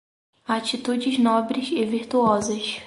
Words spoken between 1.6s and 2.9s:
e virtuosas